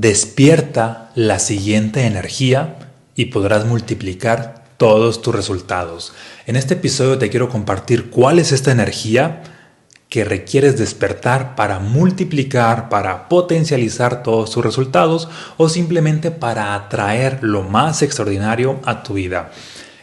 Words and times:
Despierta 0.00 1.10
la 1.14 1.38
siguiente 1.38 2.06
energía 2.06 2.78
y 3.16 3.26
podrás 3.26 3.66
multiplicar 3.66 4.64
todos 4.78 5.20
tus 5.20 5.34
resultados. 5.34 6.14
En 6.46 6.56
este 6.56 6.72
episodio 6.72 7.18
te 7.18 7.28
quiero 7.28 7.50
compartir 7.50 8.08
cuál 8.08 8.38
es 8.38 8.50
esta 8.50 8.72
energía 8.72 9.42
que 10.08 10.24
requieres 10.24 10.78
despertar 10.78 11.54
para 11.54 11.80
multiplicar, 11.80 12.88
para 12.88 13.28
potencializar 13.28 14.22
todos 14.22 14.52
tus 14.52 14.64
resultados 14.64 15.28
o 15.58 15.68
simplemente 15.68 16.30
para 16.30 16.74
atraer 16.74 17.40
lo 17.42 17.62
más 17.62 18.00
extraordinario 18.00 18.80
a 18.86 19.02
tu 19.02 19.12
vida. 19.12 19.50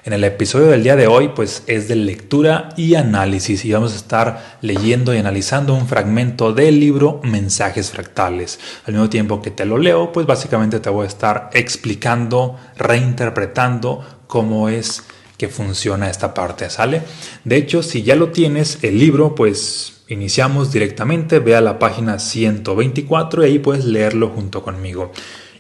En 0.08 0.14
el 0.14 0.24
episodio 0.24 0.68
del 0.68 0.84
día 0.84 0.96
de 0.96 1.06
hoy, 1.06 1.32
pues 1.36 1.64
es 1.68 1.90
de 1.90 1.98
lectura 1.98 2.70
y 2.78 2.96
análisis 2.96 3.66
y 3.66 3.74
vamos 3.74 3.92
a 3.92 3.98
estar 3.98 4.58
leyendo 4.62 5.14
y 5.14 5.18
analizando 5.18 5.74
un 5.74 5.86
fragmento 5.86 6.54
del 6.54 6.80
libro 6.80 7.20
Mensajes 7.26 7.92
Fractales. 7.92 8.58
Al 8.86 8.94
mismo 8.94 9.10
tiempo 9.10 9.42
que 9.42 9.52
te 9.52 9.66
lo 9.66 9.78
leo, 9.78 10.14
pues 10.14 10.26
básicamente 10.26 10.80
te 10.80 10.90
voy 10.90 11.04
a 11.04 11.10
estar 11.10 11.50
explicando, 11.52 12.56
reinterpretando 12.78 14.02
cómo 14.28 14.70
es 14.70 15.04
que 15.38 15.50
funciona 15.50 16.10
esta 16.10 16.34
parte, 16.34 16.70
¿sale? 16.70 17.02
De 17.44 17.58
hecho, 17.58 17.84
si 17.84 18.04
ya 18.04 18.16
lo 18.16 18.30
tienes, 18.30 18.82
el 18.84 18.98
libro, 19.00 19.36
pues 19.36 20.04
iniciamos 20.08 20.72
directamente, 20.72 21.40
ve 21.40 21.58
a 21.58 21.60
la 21.60 21.80
página 21.80 22.20
124 22.20 23.46
y 23.46 23.50
ahí 23.50 23.60
puedes 23.60 23.84
leerlo 23.84 24.30
junto 24.30 24.64
conmigo. 24.64 25.12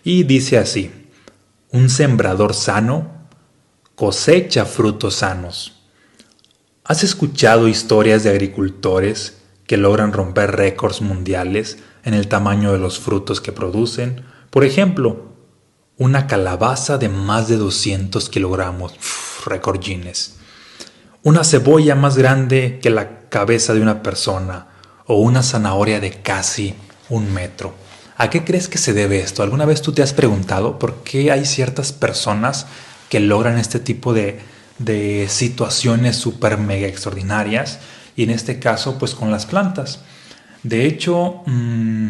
Y 0.05 0.23
dice 0.23 0.57
así, 0.57 0.89
un 1.73 1.89
sembrador 1.89 2.53
sano 2.53 3.16
cosecha 3.97 4.65
frutos 4.65 5.15
sanos. 5.15 5.73
¿Has 6.83 7.03
escuchado 7.03 7.67
historias 7.67 8.23
de 8.23 8.29
agricultores 8.29 9.39
que 9.65 9.75
logran 9.75 10.13
romper 10.13 10.55
récords 10.55 11.01
mundiales 11.01 11.79
en 12.03 12.13
el 12.13 12.27
tamaño 12.27 12.71
de 12.71 12.77
los 12.77 12.99
frutos 12.99 13.41
que 13.41 13.51
producen? 13.51 14.23
Por 14.51 14.65
ejemplo, 14.65 15.33
una 15.97 16.27
calabaza 16.27 16.99
de 16.99 17.09
más 17.09 17.47
de 17.47 17.57
200 17.57 18.29
kilogramos, 18.29 18.93
récord 19.47 19.79
Guinness. 19.79 20.35
Una 21.23 21.43
cebolla 21.43 21.95
más 21.95 22.19
grande 22.19 22.77
que 22.79 22.91
la 22.91 23.21
cabeza 23.29 23.73
de 23.73 23.81
una 23.81 24.03
persona 24.03 24.67
o 25.07 25.15
una 25.15 25.41
zanahoria 25.41 25.99
de 25.99 26.21
casi 26.21 26.75
un 27.09 27.33
metro. 27.33 27.73
¿A 28.15 28.29
qué 28.29 28.43
crees 28.43 28.67
que 28.67 28.77
se 28.77 28.93
debe 28.93 29.21
esto? 29.21 29.41
¿Alguna 29.41 29.65
vez 29.65 29.81
tú 29.81 29.91
te 29.91 30.03
has 30.03 30.13
preguntado 30.13 30.77
por 30.77 30.97
qué 31.03 31.31
hay 31.31 31.47
ciertas 31.47 31.93
personas 31.93 32.67
que 33.09 33.19
logran 33.19 33.57
este 33.57 33.79
tipo 33.79 34.13
de, 34.13 34.39
situaciones 35.27 36.15
súper 36.17 36.57
mega 36.57 36.87
extraordinarias 36.87 37.79
y 38.15 38.23
en 38.23 38.29
este 38.29 38.59
caso 38.59 38.97
pues 38.99 39.15
con 39.15 39.31
las 39.31 39.45
plantas. 39.45 40.01
De 40.63 40.85
hecho, 40.85 41.41
mm, 41.45 42.09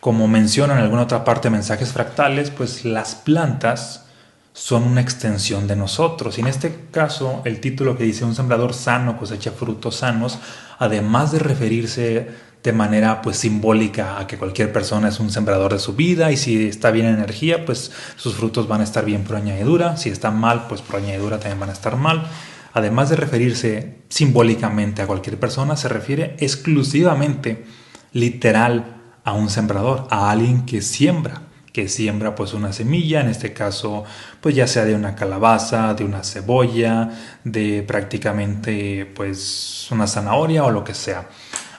como 0.00 0.28
menciona 0.28 0.74
en 0.74 0.80
alguna 0.80 1.02
otra 1.02 1.24
parte 1.24 1.48
de 1.48 1.52
mensajes 1.52 1.92
fractales, 1.92 2.50
pues 2.50 2.84
las 2.84 3.14
plantas 3.14 4.04
son 4.52 4.82
una 4.82 5.00
extensión 5.00 5.66
de 5.66 5.76
nosotros. 5.76 6.36
Y 6.36 6.40
en 6.40 6.48
este 6.48 6.86
caso, 6.90 7.42
el 7.44 7.60
título 7.60 7.96
que 7.96 8.04
dice 8.04 8.24
un 8.24 8.34
sembrador 8.34 8.74
sano 8.74 9.16
cosecha 9.16 9.52
frutos 9.52 9.96
sanos, 9.96 10.38
además 10.78 11.32
de 11.32 11.38
referirse 11.38 12.28
de 12.62 12.72
manera 12.72 13.22
pues 13.22 13.38
simbólica 13.38 14.18
a 14.18 14.26
que 14.26 14.36
cualquier 14.36 14.72
persona 14.72 15.08
es 15.08 15.20
un 15.20 15.30
sembrador 15.30 15.72
de 15.72 15.78
su 15.78 15.94
vida 15.94 16.32
y 16.32 16.36
si 16.36 16.66
está 16.66 16.90
bien 16.90 17.06
en 17.06 17.14
energía 17.14 17.64
pues 17.64 17.92
sus 18.16 18.34
frutos 18.34 18.66
van 18.68 18.80
a 18.80 18.84
estar 18.84 19.04
bien 19.04 19.24
por 19.24 19.36
añadidura, 19.36 19.96
si 19.96 20.10
está 20.10 20.30
mal 20.30 20.66
pues 20.68 20.82
por 20.82 20.96
añadidura 20.96 21.38
también 21.38 21.60
van 21.60 21.70
a 21.70 21.74
estar 21.74 21.96
mal. 21.96 22.26
Además 22.74 23.10
de 23.10 23.16
referirse 23.16 23.98
simbólicamente 24.08 25.02
a 25.02 25.06
cualquier 25.06 25.38
persona, 25.38 25.76
se 25.76 25.88
refiere 25.88 26.36
exclusivamente 26.38 27.64
literal 28.12 28.96
a 29.24 29.32
un 29.32 29.50
sembrador, 29.50 30.06
a 30.10 30.30
alguien 30.30 30.64
que 30.64 30.82
siembra, 30.82 31.42
que 31.72 31.88
siembra 31.88 32.34
pues 32.34 32.54
una 32.54 32.72
semilla, 32.72 33.20
en 33.20 33.28
este 33.28 33.52
caso 33.52 34.04
pues 34.40 34.54
ya 34.54 34.66
sea 34.66 34.84
de 34.84 34.94
una 34.94 35.14
calabaza, 35.14 35.94
de 35.94 36.04
una 36.04 36.24
cebolla, 36.24 37.10
de 37.44 37.82
prácticamente 37.86 39.06
pues 39.14 39.88
una 39.90 40.06
zanahoria 40.06 40.64
o 40.64 40.70
lo 40.70 40.84
que 40.84 40.94
sea. 40.94 41.28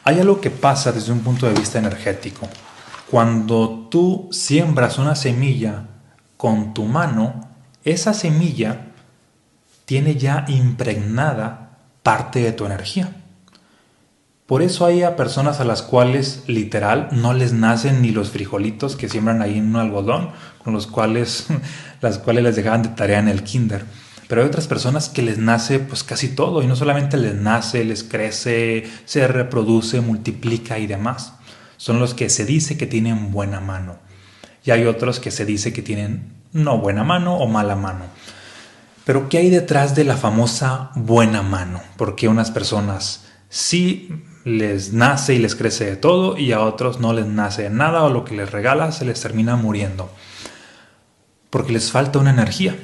Hay 0.10 0.20
algo 0.20 0.42
que 0.42 0.50
pasa 0.50 0.92
desde 0.92 1.12
un 1.12 1.20
punto 1.20 1.46
de 1.46 1.54
vista 1.54 1.78
energético. 1.78 2.50
Cuando 3.12 3.88
tú 3.92 4.28
siembras 4.32 4.98
una 4.98 5.14
semilla 5.16 5.86
con 6.36 6.74
tu 6.74 6.86
mano, 6.86 7.48
esa 7.84 8.16
semilla 8.16 8.88
tiene 9.86 10.16
ya 10.16 10.46
impregnada 10.48 11.78
parte 12.02 12.40
de 12.40 12.52
tu 12.54 12.66
energía. 12.66 13.18
Por 14.48 14.64
eso 14.64 14.88
hay 14.88 15.04
a 15.04 15.16
personas 15.16 15.60
a 15.60 15.64
las 15.64 15.84
cuales 15.84 16.44
literal 16.48 17.10
no 17.12 17.34
les 17.34 17.54
nacen 17.54 18.02
ni 18.02 18.10
los 18.10 18.32
frijolitos 18.32 18.96
que 18.96 19.10
siembran 19.10 19.44
ahí 19.44 19.60
en 19.60 19.68
un 19.68 19.76
algodón, 19.76 20.32
con 20.64 20.74
los 20.74 20.88
cuales 20.88 21.46
las 22.02 22.18
cuales 22.18 22.44
les 22.44 22.56
dejaban 22.56 22.82
de 22.82 22.90
tarea 22.90 23.20
en 23.20 23.28
el 23.28 23.44
kinder. 23.44 23.86
Pero 24.30 24.44
hay 24.44 24.48
otras 24.48 24.68
personas 24.68 25.10
que 25.10 25.24
les 25.24 25.40
nace 25.40 25.80
pues 25.80 26.04
casi 26.04 26.28
todo 26.28 26.62
y 26.62 26.68
no 26.68 26.76
solamente 26.76 27.18
les 27.18 27.34
nace, 27.34 27.84
les 27.84 28.04
crece, 28.04 28.88
se 29.06 29.28
reproduce, 29.28 30.02
multiplica 30.02 30.78
y 30.78 30.86
demás. 30.86 31.34
Son 31.78 32.00
los 32.00 32.14
que 32.14 32.30
se 32.30 32.46
dice 32.46 32.78
que 32.78 32.86
tienen 32.86 33.32
buena 33.32 33.60
mano. 33.60 33.98
Y 34.64 34.70
hay 34.70 34.86
otros 34.86 35.20
que 35.20 35.32
se 35.32 35.46
dice 35.46 35.74
que 35.74 35.82
tienen 35.82 36.32
no 36.54 36.78
buena 36.78 37.04
mano 37.04 37.38
o 37.38 37.48
mala 37.48 37.76
mano. 37.76 38.06
Pero 39.04 39.30
¿qué 39.30 39.40
hay 39.40 39.50
detrás 39.50 39.96
de 39.96 40.04
la 40.04 40.16
famosa 40.16 40.92
buena 40.94 41.42
mano? 41.42 41.82
Porque 41.98 42.28
unas 42.28 42.52
personas 42.52 43.26
sí 43.50 44.14
les 44.46 44.94
nace 44.94 45.34
y 45.34 45.40
les 45.40 45.56
crece 45.56 45.86
de 45.86 45.96
todo 45.96 46.38
y 46.38 46.52
a 46.52 46.62
otros 46.62 47.00
no 47.00 47.14
les 47.14 47.26
nace 47.26 47.64
de 47.64 47.72
nada 47.72 48.04
o 48.04 48.12
lo 48.12 48.26
que 48.26 48.36
les 48.36 48.52
regala 48.52 48.92
se 48.92 49.06
les 49.06 49.22
termina 49.22 49.56
muriendo. 49.56 50.12
Porque 51.50 51.74
les 51.74 51.92
falta 51.92 52.20
una 52.20 52.30
energía 52.30 52.76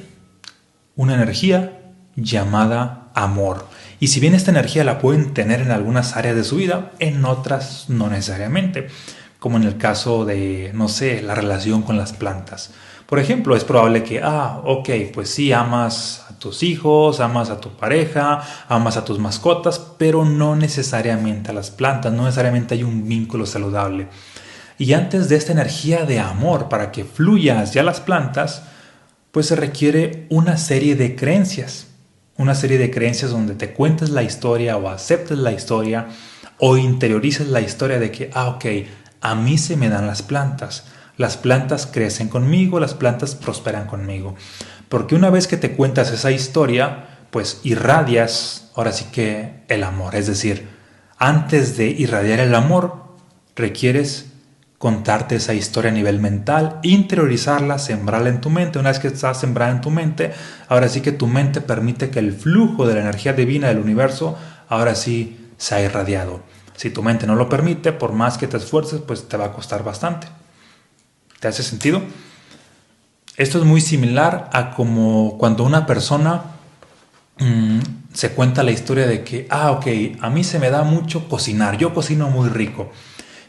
una 0.96 1.14
energía 1.14 1.92
llamada 2.16 3.10
amor. 3.14 3.66
Y 4.00 4.08
si 4.08 4.20
bien 4.20 4.34
esta 4.34 4.50
energía 4.50 4.84
la 4.84 4.98
pueden 4.98 5.34
tener 5.34 5.60
en 5.60 5.70
algunas 5.70 6.16
áreas 6.16 6.36
de 6.36 6.44
su 6.44 6.56
vida, 6.56 6.92
en 6.98 7.24
otras 7.24 7.88
no 7.88 8.08
necesariamente, 8.08 8.88
como 9.38 9.58
en 9.58 9.64
el 9.64 9.76
caso 9.76 10.24
de, 10.24 10.72
no 10.74 10.88
sé, 10.88 11.22
la 11.22 11.34
relación 11.34 11.82
con 11.82 11.96
las 11.96 12.12
plantas. 12.12 12.72
Por 13.06 13.20
ejemplo, 13.20 13.54
es 13.54 13.62
probable 13.62 14.02
que, 14.02 14.20
ah, 14.22 14.60
ok, 14.64 14.88
pues 15.14 15.30
sí, 15.30 15.52
amas 15.52 16.26
a 16.28 16.38
tus 16.38 16.64
hijos, 16.64 17.20
amas 17.20 17.50
a 17.50 17.60
tu 17.60 17.70
pareja, 17.76 18.42
amas 18.68 18.96
a 18.96 19.04
tus 19.04 19.20
mascotas, 19.20 19.78
pero 19.96 20.24
no 20.24 20.56
necesariamente 20.56 21.52
a 21.52 21.54
las 21.54 21.70
plantas, 21.70 22.12
no 22.12 22.24
necesariamente 22.24 22.74
hay 22.74 22.82
un 22.82 23.06
vínculo 23.06 23.46
saludable. 23.46 24.08
Y 24.76 24.92
antes 24.92 25.28
de 25.28 25.36
esta 25.36 25.52
energía 25.52 26.04
de 26.04 26.18
amor 26.18 26.68
para 26.68 26.90
que 26.90 27.04
fluya 27.04 27.60
hacia 27.60 27.84
las 27.84 28.00
plantas, 28.00 28.64
pues 29.36 29.48
se 29.48 29.56
requiere 29.56 30.24
una 30.30 30.56
serie 30.56 30.96
de 30.96 31.14
creencias. 31.14 31.88
Una 32.38 32.54
serie 32.54 32.78
de 32.78 32.90
creencias 32.90 33.32
donde 33.32 33.54
te 33.54 33.74
cuentes 33.74 34.08
la 34.08 34.22
historia 34.22 34.78
o 34.78 34.88
aceptes 34.88 35.36
la 35.36 35.52
historia 35.52 36.08
o 36.58 36.78
interiorices 36.78 37.46
la 37.48 37.60
historia 37.60 37.98
de 37.98 38.10
que, 38.10 38.30
ah, 38.32 38.48
ok, 38.48 38.64
a 39.20 39.34
mí 39.34 39.58
se 39.58 39.76
me 39.76 39.90
dan 39.90 40.06
las 40.06 40.22
plantas. 40.22 40.84
Las 41.18 41.36
plantas 41.36 41.84
crecen 41.84 42.28
conmigo, 42.28 42.80
las 42.80 42.94
plantas 42.94 43.34
prosperan 43.34 43.86
conmigo. 43.86 44.36
Porque 44.88 45.14
una 45.14 45.28
vez 45.28 45.46
que 45.46 45.58
te 45.58 45.72
cuentas 45.72 46.12
esa 46.12 46.30
historia, 46.30 47.04
pues 47.30 47.60
irradias 47.62 48.70
ahora 48.74 48.92
sí 48.92 49.04
que 49.12 49.64
el 49.68 49.84
amor. 49.84 50.14
Es 50.14 50.28
decir, 50.28 50.66
antes 51.18 51.76
de 51.76 51.88
irradiar 51.88 52.40
el 52.40 52.54
amor, 52.54 53.04
requieres 53.54 54.32
contarte 54.86 55.34
esa 55.34 55.52
historia 55.52 55.90
a 55.90 55.94
nivel 55.94 56.20
mental, 56.20 56.78
interiorizarla, 56.84 57.76
sembrarla 57.76 58.28
en 58.28 58.40
tu 58.40 58.50
mente. 58.50 58.78
Una 58.78 58.90
vez 58.90 59.00
que 59.00 59.08
está 59.08 59.34
sembrada 59.34 59.72
en 59.72 59.80
tu 59.80 59.90
mente, 59.90 60.32
ahora 60.68 60.88
sí 60.88 61.00
que 61.00 61.10
tu 61.10 61.26
mente 61.26 61.60
permite 61.60 62.08
que 62.08 62.20
el 62.20 62.32
flujo 62.32 62.86
de 62.86 62.94
la 62.94 63.00
energía 63.00 63.32
divina 63.32 63.66
del 63.66 63.78
universo 63.78 64.38
ahora 64.68 64.94
sí 64.94 65.50
sea 65.56 65.82
irradiado. 65.82 66.40
Si 66.76 66.90
tu 66.90 67.02
mente 67.02 67.26
no 67.26 67.34
lo 67.34 67.48
permite, 67.48 67.90
por 67.90 68.12
más 68.12 68.38
que 68.38 68.46
te 68.46 68.58
esfuerces, 68.58 69.00
pues 69.00 69.26
te 69.26 69.36
va 69.36 69.46
a 69.46 69.52
costar 69.52 69.82
bastante. 69.82 70.28
¿Te 71.40 71.48
hace 71.48 71.64
sentido? 71.64 72.00
Esto 73.36 73.58
es 73.58 73.64
muy 73.64 73.80
similar 73.80 74.50
a 74.52 74.70
como 74.70 75.36
cuando 75.36 75.64
una 75.64 75.84
persona 75.84 76.42
mm, 77.40 77.80
se 78.12 78.30
cuenta 78.30 78.62
la 78.62 78.70
historia 78.70 79.08
de 79.08 79.24
que, 79.24 79.48
ah, 79.50 79.72
ok, 79.72 79.86
a 80.20 80.30
mí 80.30 80.44
se 80.44 80.60
me 80.60 80.70
da 80.70 80.84
mucho 80.84 81.28
cocinar, 81.28 81.76
yo 81.76 81.92
cocino 81.92 82.30
muy 82.30 82.50
rico. 82.50 82.92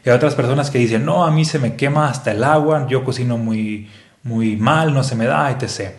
Y 0.08 0.10
hay 0.10 0.16
otras 0.16 0.34
personas 0.34 0.70
que 0.70 0.78
dicen, 0.78 1.04
no, 1.04 1.26
a 1.26 1.30
mí 1.30 1.44
se 1.44 1.58
me 1.58 1.76
quema 1.76 2.08
hasta 2.08 2.30
el 2.30 2.42
agua, 2.42 2.86
yo 2.88 3.04
cocino 3.04 3.36
muy, 3.36 3.90
muy 4.22 4.56
mal, 4.56 4.94
no 4.94 5.04
se 5.04 5.14
me 5.14 5.26
da, 5.26 5.50
etc. 5.50 5.96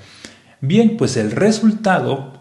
Bien, 0.62 0.98
pues 0.98 1.16
el 1.16 1.30
resultado 1.30 2.34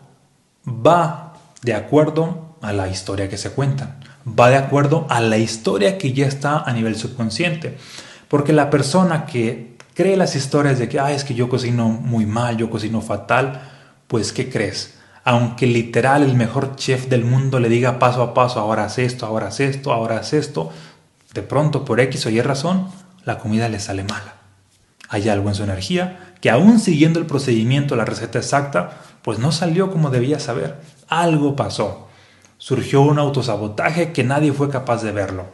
va 0.67 1.35
de 1.61 1.75
acuerdo 1.75 2.57
a 2.63 2.73
la 2.73 2.89
historia 2.89 3.29
que 3.29 3.37
se 3.37 3.51
cuenta, 3.51 4.01
va 4.27 4.49
de 4.49 4.57
acuerdo 4.57 5.07
a 5.11 5.21
la 5.21 5.37
historia 5.37 5.99
que 5.99 6.15
ya 6.15 6.27
está 6.27 6.61
a 6.61 6.73
nivel 6.73 6.97
subconsciente. 6.97 7.77
Porque 8.29 8.55
la 8.55 8.71
persona 8.71 9.27
que 9.27 9.77
cree 9.93 10.17
las 10.17 10.37
historias 10.37 10.79
de 10.79 10.89
que, 10.89 10.99
ah, 10.99 11.13
es 11.13 11.23
que 11.23 11.35
yo 11.35 11.51
cocino 11.51 11.91
muy 11.91 12.25
mal, 12.25 12.57
yo 12.57 12.71
cocino 12.71 13.03
fatal, 13.03 13.61
pues 14.07 14.33
¿qué 14.33 14.49
crees? 14.49 14.95
Aunque 15.23 15.67
literal 15.67 16.23
el 16.23 16.35
mejor 16.35 16.77
chef 16.77 17.09
del 17.09 17.27
mundo 17.27 17.61
le 17.61 17.69
diga 17.69 17.99
paso 17.99 18.23
a 18.23 18.33
paso, 18.33 18.59
ahora 18.59 18.87
haz 18.87 18.99
esto, 18.99 19.27
ahora 19.27 19.49
haz 19.49 19.61
esto, 19.61 19.93
ahora 19.93 20.17
haz 20.17 20.33
esto, 20.33 20.73
de 21.35 21.43
pronto 21.43 21.85
por 21.85 22.01
X 22.01 22.27
o 22.27 22.31
Y 22.31 22.41
razón, 22.41 22.89
la 23.25 23.39
comida 23.39 23.69
le 23.69 23.81
sale 23.81 24.05
mala. 24.05 24.37
Hay 25.09 25.29
algo 25.29 25.49
en 25.49 25.55
su 25.55 25.63
energía 25.63 26.35
que 26.41 26.51
aún 26.51 26.79
siguiendo 26.79 27.19
el 27.19 27.27
procedimiento, 27.27 27.97
la 27.97 28.05
receta 28.05 28.39
exacta, 28.39 29.01
pues 29.23 29.39
no 29.39 29.53
salió 29.53 29.91
como 29.91 30.11
debía 30.11 30.39
saber. 30.39 30.77
Algo 31.09 31.57
pasó. 31.57 32.09
Surgió 32.59 33.03
un 33.03 33.19
autosabotaje 33.19 34.13
que 34.13 34.25
nadie 34.25 34.53
fue 34.53 34.71
capaz 34.71 35.03
de 35.03 35.13
verlo. 35.13 35.47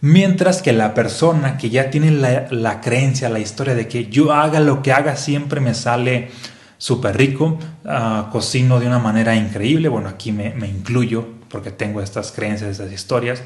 Mientras 0.00 0.60
que 0.60 0.72
la 0.72 0.92
persona 0.92 1.56
que 1.56 1.70
ya 1.70 1.90
tiene 1.90 2.10
la, 2.10 2.80
creencia, 2.80 3.28
la 3.30 3.38
historia 3.38 3.74
de 3.74 3.88
que 3.88 4.06
yo 4.06 4.32
haga 4.32 4.60
lo 4.60 4.82
que 4.82 4.92
haga 4.92 5.16
siempre 5.16 5.60
me 5.60 5.72
sale 5.72 6.30
súper 6.76 7.16
rico, 7.16 7.58
ah, 7.86 8.28
cocino 8.30 8.80
de 8.80 8.86
una 8.86 8.98
manera 8.98 9.34
increíble, 9.34 9.88
bueno, 9.88 10.10
aquí 10.10 10.32
me 10.32 10.68
incluyo 10.68 11.26
porque 11.48 11.70
tengo 11.70 12.00
estas 12.00 12.32
creencias, 12.32 12.68
estas 12.68 12.92
historias, 12.92 13.40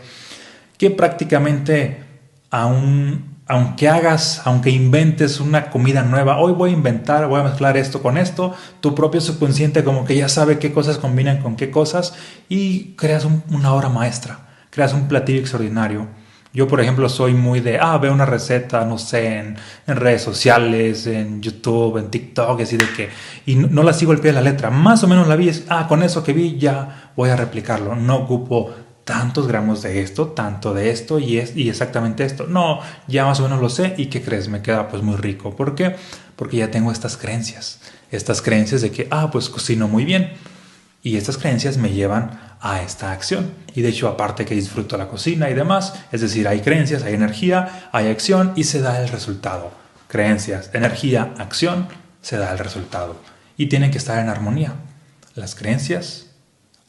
que 0.79 0.91
prácticamente 0.91 2.03
aún 2.51 3.39
aunque 3.49 3.89
hagas, 3.89 4.43
aunque 4.45 4.69
inventes 4.69 5.41
una 5.41 5.71
comida 5.71 6.03
nueva, 6.03 6.39
hoy 6.39 6.53
voy 6.53 6.71
a 6.71 6.75
inventar, 6.75 7.27
voy 7.29 7.41
a 7.41 7.45
mezclar 7.45 7.79
esto 7.79 8.03
con 8.03 8.19
esto, 8.19 8.55
tu 8.81 8.95
propio 8.95 9.23
subconsciente 9.23 9.85
como 9.85 10.05
que 10.05 10.15
ya 10.15 10.29
sabe 10.29 10.59
qué 10.59 10.71
cosas 10.71 10.99
combinan 10.99 11.39
con 11.39 11.57
qué 11.57 11.71
cosas 11.71 12.15
y 12.51 12.95
creas 12.97 13.27
una 13.51 13.73
obra 13.73 13.89
maestra, 13.89 14.49
creas 14.71 14.93
un 14.93 15.09
platillo 15.09 15.41
extraordinario. 15.41 16.07
Yo, 16.53 16.67
por 16.67 16.81
ejemplo, 16.81 17.09
soy 17.09 17.35
muy 17.35 17.61
de, 17.61 17.79
ah, 17.79 17.99
veo 17.99 18.13
una 18.13 18.27
receta, 18.27 18.85
no 18.85 18.99
sé, 18.99 19.39
en, 19.39 19.57
redes 19.87 20.23
sociales, 20.23 21.07
en 21.07 21.41
YouTube, 21.41 21.99
en 21.99 22.11
TikTok, 22.11 22.61
así 22.61 22.77
de 22.77 22.87
que, 22.97 23.09
y 23.47 23.55
no, 23.55 23.83
la 23.83 23.93
sigo 23.93 24.13
al 24.13 24.19
pie 24.19 24.31
de 24.31 24.35
la 24.35 24.41
letra, 24.41 24.71
más 24.71 25.05
o 25.05 25.09
menos 25.09 25.29
la 25.29 25.37
vi, 25.37 25.51
ah, 25.69 25.87
con 25.89 26.03
eso 26.03 26.23
que 26.25 26.33
vi 26.33 26.59
ya 26.59 27.13
voy 27.17 27.31
a 27.31 27.37
replicarlo, 27.37 27.97
no 27.97 28.17
ocupo 28.17 28.75
tantos 29.09 29.49
gramos 29.49 29.81
de 29.81 30.03
esto, 30.03 30.27
tanto 30.29 30.75
de 30.75 30.91
esto 30.91 31.19
y, 31.19 31.39
es, 31.39 31.57
y 31.57 31.71
exactamente 31.71 32.27
esto. 32.27 32.47
No, 32.47 32.81
ya 33.07 33.25
más 33.25 33.41
o 33.41 33.45
menos 33.45 33.59
lo 33.59 33.71
sé 33.71 33.95
y 33.97 34.07
¿qué 34.07 34.21
crees? 34.21 34.49
Me 34.49 34.61
queda 34.61 34.89
pues 34.89 35.03
muy 35.03 35.17
rico. 35.17 35.57
¿Por 35.57 35.75
qué? 35.75 35.97
Porque 36.37 36.59
ya 36.59 36.71
tengo 36.71 36.93
estas 36.93 37.17
creencias. 37.17 37.81
Estas 38.11 38.43
creencias 38.43 38.83
de 38.83 38.91
que, 38.91 39.09
ah, 39.11 39.31
pues 39.31 39.49
cocino 39.49 39.89
muy 39.89 40.05
bien. 40.05 40.35
Y 41.03 41.17
estas 41.17 41.39
creencias 41.39 41.79
me 41.79 41.91
llevan 41.91 42.39
a 42.61 42.83
esta 42.83 43.11
acción. 43.11 43.51
Y 43.75 43.81
de 43.81 43.89
hecho, 43.89 44.09
aparte 44.09 44.45
que 44.45 44.55
disfruto 44.55 44.99
la 44.99 45.09
cocina 45.09 45.49
y 45.49 45.55
demás, 45.55 45.95
es 46.13 46.21
decir, 46.21 46.47
hay 46.47 46.61
creencias, 46.61 47.03
hay 47.03 47.15
energía, 47.15 47.89
hay 47.93 48.09
acción 48.09 48.53
y 48.57 48.65
se 48.65 48.83
da 48.83 49.01
el 49.01 49.09
resultado. 49.09 49.71
Creencias, 50.09 50.69
energía, 50.75 51.33
acción, 51.39 51.89
se 52.21 52.37
da 52.37 52.53
el 52.53 52.59
resultado. 52.59 53.17
Y 53.57 53.69
tienen 53.69 53.91
que 53.91 53.97
estar 53.97 54.19
en 54.19 54.29
armonía. 54.29 54.75
Las 55.35 55.55
creencias, 55.55 56.27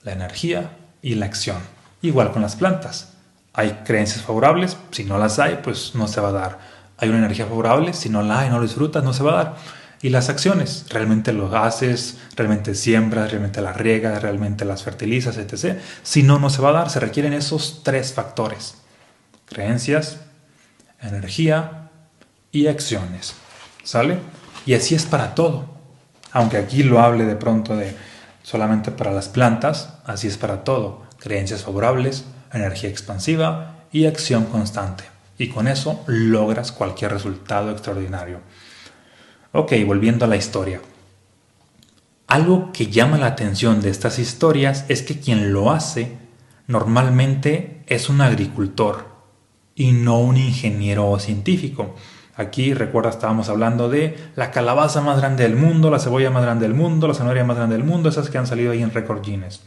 la 0.04 0.12
energía 0.12 0.72
y 1.02 1.16
la 1.16 1.26
acción. 1.26 1.79
Igual 2.02 2.32
con 2.32 2.42
las 2.42 2.56
plantas. 2.56 3.14
Hay 3.54 3.82
creencias 3.84 4.24
favorables, 4.24 4.78
si 4.92 5.04
no 5.04 5.18
las 5.18 5.40
hay, 5.40 5.60
pues 5.64 5.94
no 5.96 6.08
se 6.08 6.22
va 6.22 6.30
a 6.30 6.34
dar. 6.34 6.60
Hay 6.98 7.10
una 7.10 7.18
energía 7.18 7.46
favorable, 7.46 7.94
si 7.94 8.10
no 8.10 8.22
la 8.22 8.40
hay, 8.40 8.50
no 8.50 8.58
lo 8.58 8.64
disfrutas, 8.64 9.04
no 9.04 9.14
se 9.14 9.24
va 9.24 9.32
a 9.32 9.44
dar. 9.44 9.56
Y 10.02 10.10
las 10.10 10.30
acciones, 10.30 10.86
realmente 10.90 11.34
lo 11.34 11.54
haces, 11.58 12.18
realmente 12.36 12.74
siembras, 12.74 13.32
realmente 13.32 13.60
las 13.60 13.76
riegas, 13.76 14.22
realmente 14.22 14.64
las 14.64 14.84
fertilizas, 14.84 15.38
etc. 15.38 15.78
Si 16.04 16.24
no, 16.24 16.40
no 16.40 16.50
se 16.50 16.62
va 16.62 16.70
a 16.70 16.74
dar. 16.74 16.90
Se 16.90 17.02
requieren 17.02 17.34
esos 17.34 17.82
tres 17.84 18.14
factores. 18.14 18.76
Creencias, 19.46 20.20
energía 21.02 21.90
y 22.52 22.68
acciones. 22.68 23.34
¿Sale? 23.84 24.20
Y 24.66 24.74
así 24.74 24.96
es 24.96 25.06
para 25.06 25.36
todo. 25.36 25.66
Aunque 26.32 26.58
aquí 26.58 26.84
lo 26.84 27.02
hable 27.02 27.26
de 27.26 27.36
pronto 27.36 27.76
de 27.76 27.94
solamente 28.42 28.92
para 28.92 29.12
las 29.12 29.28
plantas, 29.28 29.96
así 30.06 30.28
es 30.28 30.38
para 30.38 30.64
todo 30.64 31.09
creencias 31.20 31.64
favorables, 31.64 32.26
energía 32.52 32.90
expansiva 32.90 33.86
y 33.92 34.06
acción 34.06 34.46
constante. 34.46 35.04
Y 35.38 35.50
con 35.50 35.68
eso 35.68 36.04
logras 36.08 36.72
cualquier 36.72 37.12
resultado 37.12 37.72
extraordinario. 37.72 38.40
Ok, 39.52 39.74
volviendo 39.86 40.26
a 40.26 40.28
la 40.28 40.36
historia. 40.36 40.82
Algo 42.28 42.72
que 42.72 42.88
llama 42.88 43.18
la 43.18 43.28
atención 43.28 43.82
de 43.82 43.90
estas 43.90 44.20
historias 44.20 44.86
es 44.88 45.02
que 45.02 45.20
quien 45.20 45.52
lo 45.52 45.72
hace 45.72 46.18
normalmente 46.68 47.84
es 47.88 48.10
un 48.10 48.22
agricultor 48.22 49.08
y 49.74 49.94
no 49.94 50.20
un 50.20 50.38
ingeniero 50.38 51.10
o 51.10 51.20
científico. 51.20 51.96
Aquí, 52.36 52.74
recuerda, 52.74 53.10
estábamos 53.10 53.50
hablando 53.50 53.90
de 53.90 54.16
la 54.36 54.52
calabaza 54.52 55.02
más 55.02 55.18
grande 55.18 55.44
del 55.44 55.56
mundo, 55.56 55.90
la 55.90 56.00
cebolla 56.00 56.30
más 56.30 56.44
grande 56.44 56.68
del 56.68 56.78
mundo, 56.78 57.08
la 57.08 57.14
zanahoria 57.14 57.44
más 57.44 57.58
grande 57.58 57.76
del 57.76 57.86
mundo, 57.86 58.10
esas 58.10 58.30
que 58.30 58.38
han 58.38 58.46
salido 58.46 58.72
ahí 58.72 58.84
en 58.84 58.92
Record 58.92 59.26
Guinness. 59.26 59.62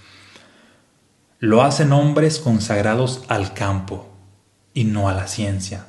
Lo 1.42 1.62
hacen 1.64 1.90
hombres 1.90 2.38
consagrados 2.38 3.24
al 3.26 3.52
campo 3.52 4.06
y 4.74 4.84
no 4.84 5.08
a 5.08 5.12
la 5.12 5.26
ciencia. 5.26 5.86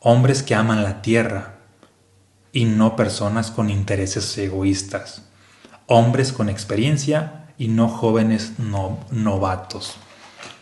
Hombres 0.00 0.42
que 0.42 0.56
aman 0.56 0.82
la 0.82 1.00
tierra 1.00 1.58
y 2.50 2.64
no 2.64 2.96
personas 2.96 3.52
con 3.52 3.70
intereses 3.70 4.36
egoístas. 4.36 5.22
Hombres 5.86 6.32
con 6.32 6.48
experiencia 6.48 7.54
y 7.56 7.68
no 7.68 7.86
jóvenes 7.86 8.54
novatos. 8.58 9.94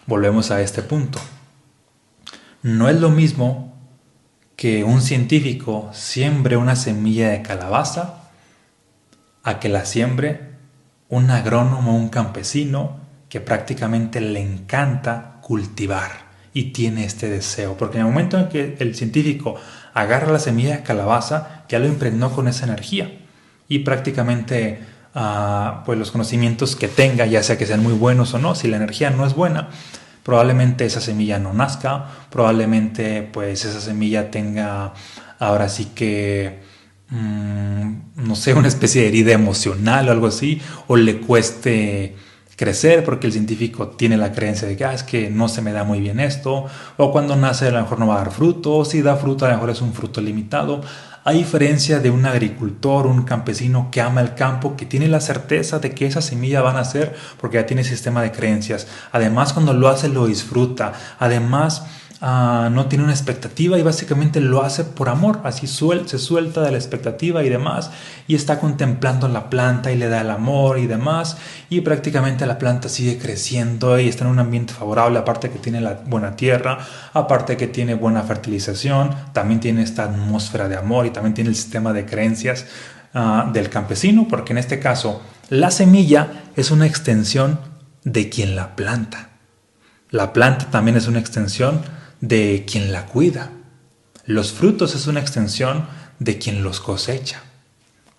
Volvemos 0.06 0.50
a 0.50 0.60
este 0.60 0.82
punto. 0.82 1.18
No 2.62 2.90
es 2.90 3.00
lo 3.00 3.08
mismo 3.08 3.74
que 4.56 4.84
un 4.84 5.00
científico 5.00 5.88
siembre 5.94 6.58
una 6.58 6.76
semilla 6.76 7.30
de 7.30 7.40
calabaza 7.40 8.28
a 9.42 9.58
que 9.58 9.70
la 9.70 9.86
siembre 9.86 10.50
un 11.08 11.30
agrónomo, 11.30 11.96
un 11.96 12.10
campesino 12.10 13.00
que 13.32 13.40
prácticamente 13.40 14.20
le 14.20 14.40
encanta 14.42 15.38
cultivar 15.40 16.10
y 16.52 16.64
tiene 16.64 17.06
este 17.06 17.30
deseo, 17.30 17.78
porque 17.78 17.96
en 17.96 18.04
el 18.04 18.12
momento 18.12 18.38
en 18.38 18.50
que 18.50 18.76
el 18.78 18.94
científico 18.94 19.54
agarra 19.94 20.30
la 20.30 20.38
semilla 20.38 20.76
de 20.76 20.82
calabaza, 20.82 21.64
ya 21.66 21.78
lo 21.78 21.86
impregnó 21.86 22.30
con 22.32 22.46
esa 22.46 22.66
energía. 22.66 23.10
Y 23.68 23.78
prácticamente 23.78 24.80
ah, 25.14 25.82
pues 25.86 25.98
los 25.98 26.10
conocimientos 26.10 26.76
que 26.76 26.88
tenga, 26.88 27.24
ya 27.24 27.42
sea 27.42 27.56
que 27.56 27.64
sean 27.64 27.82
muy 27.82 27.94
buenos 27.94 28.34
o 28.34 28.38
no, 28.38 28.54
si 28.54 28.68
la 28.68 28.76
energía 28.76 29.08
no 29.08 29.24
es 29.24 29.34
buena, 29.34 29.70
probablemente 30.24 30.84
esa 30.84 31.00
semilla 31.00 31.38
no 31.38 31.54
nazca, 31.54 32.08
probablemente 32.28 33.22
pues 33.22 33.64
esa 33.64 33.80
semilla 33.80 34.30
tenga 34.30 34.92
ahora 35.38 35.70
sí 35.70 35.86
que 35.94 36.60
mm, 37.08 37.92
no 38.16 38.36
sé, 38.36 38.52
una 38.52 38.68
especie 38.68 39.00
de 39.00 39.08
herida 39.08 39.32
emocional 39.32 40.10
o 40.10 40.12
algo 40.12 40.26
así, 40.26 40.60
o 40.86 40.96
le 40.96 41.16
cueste 41.16 42.14
crecer 42.56 43.04
porque 43.04 43.26
el 43.26 43.32
científico 43.32 43.88
tiene 43.88 44.16
la 44.16 44.32
creencia 44.32 44.68
de 44.68 44.76
que 44.76 44.84
ah, 44.84 44.94
es 44.94 45.02
que 45.02 45.30
no 45.30 45.48
se 45.48 45.62
me 45.62 45.72
da 45.72 45.84
muy 45.84 46.00
bien 46.00 46.20
esto, 46.20 46.66
o 46.96 47.12
cuando 47.12 47.36
nace 47.36 47.68
a 47.68 47.70
lo 47.70 47.80
mejor 47.80 47.98
no 47.98 48.08
va 48.08 48.16
a 48.16 48.18
dar 48.18 48.32
fruto, 48.32 48.76
o 48.76 48.84
si 48.84 49.02
da 49.02 49.16
fruto 49.16 49.44
a 49.44 49.48
lo 49.48 49.54
mejor 49.54 49.70
es 49.70 49.80
un 49.80 49.92
fruto 49.92 50.20
limitado. 50.20 50.82
A 51.24 51.30
diferencia 51.30 52.00
de 52.00 52.10
un 52.10 52.26
agricultor, 52.26 53.06
un 53.06 53.22
campesino 53.22 53.88
que 53.92 54.00
ama 54.00 54.20
el 54.20 54.34
campo, 54.34 54.76
que 54.76 54.86
tiene 54.86 55.06
la 55.06 55.20
certeza 55.20 55.78
de 55.78 55.92
que 55.92 56.06
esa 56.06 56.20
semilla 56.20 56.62
va 56.62 56.70
a 56.70 56.74
nacer 56.74 57.14
porque 57.40 57.58
ya 57.58 57.66
tiene 57.66 57.84
sistema 57.84 58.22
de 58.22 58.32
creencias. 58.32 58.88
Además, 59.12 59.52
cuando 59.52 59.72
lo 59.72 59.88
hace, 59.88 60.08
lo 60.08 60.26
disfruta. 60.26 60.94
Además, 61.20 61.84
Ah, 62.24 62.68
no 62.70 62.86
tiene 62.86 63.02
una 63.02 63.12
expectativa 63.12 63.76
y 63.76 63.82
básicamente 63.82 64.40
lo 64.40 64.62
hace 64.62 64.84
por 64.84 65.08
amor, 65.08 65.40
así 65.42 65.66
se 65.66 66.18
suelta 66.20 66.62
de 66.62 66.70
la 66.70 66.76
expectativa 66.76 67.42
y 67.42 67.48
demás 67.48 67.90
y 68.28 68.36
está 68.36 68.60
contemplando 68.60 69.26
la 69.26 69.50
planta 69.50 69.90
y 69.90 69.96
le 69.96 70.08
da 70.08 70.20
el 70.20 70.30
amor 70.30 70.78
y 70.78 70.86
demás 70.86 71.36
y 71.68 71.80
prácticamente 71.80 72.46
la 72.46 72.60
planta 72.60 72.88
sigue 72.88 73.18
creciendo 73.18 73.98
y 73.98 74.08
está 74.08 74.22
en 74.22 74.30
un 74.30 74.38
ambiente 74.38 74.72
favorable, 74.72 75.18
aparte 75.18 75.50
que 75.50 75.58
tiene 75.58 75.80
la 75.80 75.94
buena 76.06 76.36
tierra, 76.36 76.78
aparte 77.12 77.56
que 77.56 77.66
tiene 77.66 77.94
buena 77.94 78.22
fertilización, 78.22 79.10
también 79.32 79.58
tiene 79.58 79.82
esta 79.82 80.04
atmósfera 80.04 80.68
de 80.68 80.76
amor 80.76 81.06
y 81.06 81.10
también 81.10 81.34
tiene 81.34 81.50
el 81.50 81.56
sistema 81.56 81.92
de 81.92 82.06
creencias 82.06 82.66
ah, 83.14 83.50
del 83.52 83.68
campesino, 83.68 84.28
porque 84.30 84.52
en 84.52 84.58
este 84.58 84.78
caso 84.78 85.22
la 85.48 85.72
semilla 85.72 86.44
es 86.54 86.70
una 86.70 86.86
extensión 86.86 87.58
de 88.04 88.28
quien 88.28 88.54
la 88.54 88.76
planta. 88.76 89.30
La 90.10 90.32
planta 90.32 90.66
también 90.70 90.96
es 90.96 91.08
una 91.08 91.18
extensión 91.18 91.82
de 92.22 92.64
quien 92.66 92.92
la 92.92 93.06
cuida. 93.06 93.50
Los 94.24 94.52
frutos 94.52 94.94
es 94.94 95.08
una 95.08 95.20
extensión 95.20 95.86
de 96.20 96.38
quien 96.38 96.62
los 96.62 96.80
cosecha. 96.80 97.42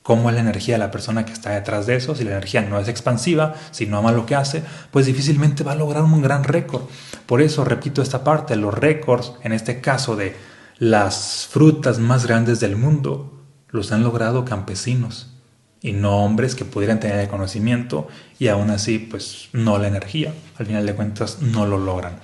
¿Cómo 0.03 0.29
es 0.29 0.35
la 0.35 0.41
energía 0.41 0.75
de 0.75 0.79
la 0.79 0.91
persona 0.91 1.25
que 1.25 1.31
está 1.31 1.51
detrás 1.51 1.85
de 1.85 1.95
eso? 1.95 2.13
Si 2.13 2.25
la 2.25 2.31
energía 2.31 2.61
no 2.61 2.77
es 2.77 2.89
expansiva, 2.89 3.55
si 3.71 3.85
no 3.85 3.97
ama 3.97 4.11
lo 4.11 4.25
que 4.25 4.35
hace, 4.35 4.61
pues 4.91 5.05
difícilmente 5.05 5.63
va 5.63 5.71
a 5.71 5.75
lograr 5.75 6.03
un 6.03 6.21
gran 6.21 6.43
récord. 6.43 6.83
Por 7.25 7.41
eso 7.41 7.63
repito 7.63 8.01
esta 8.01 8.25
parte, 8.25 8.57
los 8.57 8.73
récords, 8.73 9.33
en 9.41 9.53
este 9.53 9.79
caso 9.79 10.17
de 10.17 10.35
las 10.77 11.47
frutas 11.49 11.99
más 11.99 12.25
grandes 12.27 12.59
del 12.59 12.75
mundo, 12.75 13.41
los 13.69 13.93
han 13.93 14.03
logrado 14.03 14.43
campesinos 14.43 15.33
y 15.81 15.93
no 15.93 16.25
hombres 16.25 16.55
que 16.55 16.65
pudieran 16.65 16.99
tener 16.99 17.19
el 17.19 17.29
conocimiento 17.29 18.09
y 18.37 18.49
aún 18.49 18.69
así 18.69 18.99
pues 18.99 19.47
no 19.53 19.77
la 19.77 19.87
energía. 19.87 20.33
Al 20.57 20.65
final 20.65 20.85
de 20.85 20.93
cuentas 20.93 21.37
no 21.39 21.65
lo 21.65 21.77
logran 21.77 22.19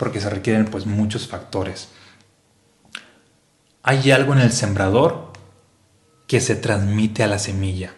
porque 0.00 0.18
se 0.18 0.30
requieren 0.30 0.64
pues 0.64 0.86
muchos 0.86 1.28
factores. 1.28 1.90
Hay 3.82 4.10
algo 4.12 4.32
en 4.32 4.38
el 4.38 4.50
sembrador 4.50 5.30
que 6.26 6.40
se 6.40 6.56
transmite 6.56 7.22
a 7.22 7.26
la 7.26 7.38
semilla, 7.38 7.92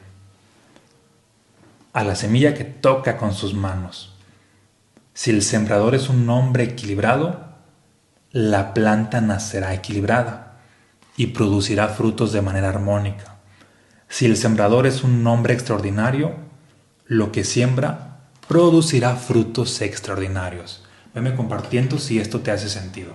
a 1.92 2.02
la 2.02 2.16
semilla 2.16 2.54
que 2.54 2.64
toca 2.64 3.16
con 3.18 3.32
sus 3.32 3.54
manos. 3.54 4.16
Si 5.14 5.30
el 5.30 5.42
sembrador 5.42 5.94
es 5.94 6.08
un 6.08 6.28
hombre 6.28 6.64
equilibrado, 6.64 7.54
la 8.32 8.74
planta 8.74 9.20
nacerá 9.20 9.72
equilibrada 9.72 10.58
y 11.16 11.28
producirá 11.28 11.86
frutos 11.86 12.32
de 12.32 12.42
manera 12.42 12.70
armónica. 12.70 13.36
Si 14.08 14.26
el 14.26 14.36
sembrador 14.36 14.88
es 14.88 15.04
un 15.04 15.24
hombre 15.28 15.54
extraordinario, 15.54 16.34
lo 17.06 17.30
que 17.30 17.44
siembra 17.44 18.26
producirá 18.48 19.14
frutos 19.14 19.80
extraordinarios. 19.82 20.82
Veme 21.14 21.34
compartiendo 21.34 21.98
si 21.98 22.18
esto 22.18 22.40
te 22.40 22.50
hace 22.50 22.68
sentido. 22.68 23.12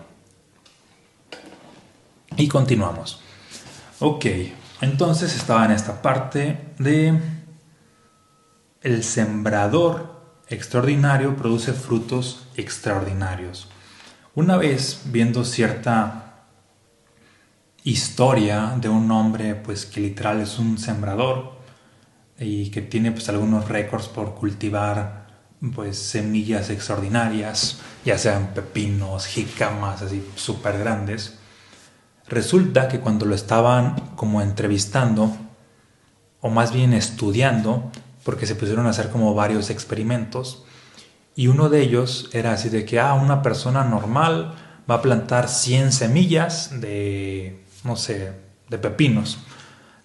Y 2.36 2.48
continuamos. 2.48 3.20
Ok, 4.00 4.26
entonces 4.82 5.36
estaba 5.36 5.66
en 5.66 5.72
esta 5.72 6.02
parte 6.02 6.74
de 6.78 7.20
el 8.82 9.04
sembrador 9.04 10.22
extraordinario 10.48 11.36
produce 11.36 11.74
frutos 11.74 12.48
extraordinarios. 12.56 13.68
Una 14.36 14.58
vez 14.58 15.02
viendo 15.06 15.44
cierta 15.44 16.46
historia 17.84 18.76
de 18.80 18.90
un 18.90 19.10
hombre 19.12 19.56
pues 19.56 19.86
que 19.86 20.00
literal 20.00 20.42
es 20.42 20.60
un 20.60 20.78
sembrador 20.78 21.58
y 22.40 22.70
que 22.70 22.82
tiene 22.82 23.12
pues 23.12 23.30
algunos 23.30 23.68
récords 23.68 24.08
por 24.08 24.36
cultivar 24.36 25.27
pues 25.74 25.98
semillas 25.98 26.70
extraordinarias, 26.70 27.80
ya 28.06 28.18
sean 28.18 28.54
pepinos, 28.54 29.26
jicamas 29.26 30.02
así 30.02 30.24
súper 30.36 30.78
grandes. 30.78 31.36
Resulta 32.28 32.88
que 32.88 33.00
cuando 33.00 33.26
lo 33.26 33.34
estaban 33.34 33.96
como 34.16 34.42
entrevistando, 34.42 35.36
o 36.42 36.50
más 36.50 36.74
bien 36.74 36.94
estudiando, 36.94 37.92
porque 38.24 38.46
se 38.46 38.56
pusieron 38.56 38.86
a 38.86 38.92
hacer 38.92 39.10
como 39.10 39.34
varios 39.34 39.70
experimentos, 39.70 40.64
y 41.36 41.48
uno 41.48 41.70
de 41.70 41.82
ellos 41.82 42.30
era 42.34 42.54
así 42.54 42.70
de 42.70 42.86
que, 42.86 43.00
ah, 43.00 43.14
una 43.14 43.42
persona 43.42 43.84
normal 43.84 44.56
va 44.90 44.96
a 44.96 45.02
plantar 45.02 45.48
100 45.50 45.92
semillas 45.92 46.82
de, 46.82 47.64
no 47.84 47.96
sé, 47.96 48.34
de 48.70 48.78
pepinos. 48.78 49.40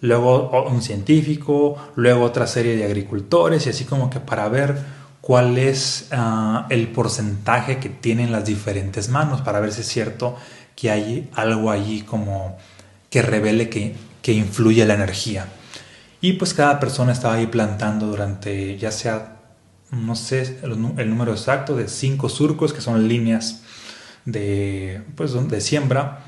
Luego 0.00 0.50
un 0.64 0.82
científico, 0.82 1.76
luego 1.97 2.25
otra 2.25 2.47
serie 2.47 2.76
de 2.76 2.85
agricultores, 2.85 3.66
y 3.66 3.71
así 3.71 3.85
como 3.85 4.11
que 4.11 4.21
para 4.21 4.49
ver 4.49 5.01
cuál 5.23 5.57
es 5.57 6.09
ah, 6.11 6.67
el 6.69 6.88
porcentaje 6.88 7.79
que 7.79 7.88
tienen 7.88 8.31
las 8.31 8.45
diferentes 8.45 9.09
manos, 9.09 9.41
para 9.41 9.61
ver 9.61 9.73
si 9.73 9.81
es 9.81 9.88
cierto 9.88 10.37
que 10.76 10.91
hay 10.91 11.31
algo 11.35 11.71
allí 11.71 12.02
como 12.02 12.59
que 13.09 13.23
revele 13.23 13.71
que, 13.71 13.95
que 14.21 14.33
influye 14.33 14.85
la 14.85 14.95
energía. 14.95 15.47
Y 16.21 16.35
pues 16.35 16.52
cada 16.52 16.79
persona 16.79 17.12
estaba 17.12 17.35
ahí 17.35 17.47
plantando 17.47 18.07
durante 18.07 18.76
ya 18.76 18.91
sea 18.91 19.38
no 19.93 20.17
sé 20.17 20.59
el, 20.62 20.81
número 20.81 21.33
exacto 21.33 21.76
de 21.76 21.87
cinco 21.87 22.29
surcos, 22.29 22.73
que 22.73 22.81
son 22.81 23.07
líneas 23.09 23.62
de, 24.25 25.02
pues, 25.17 25.35
de 25.49 25.61
siembra. 25.61 26.25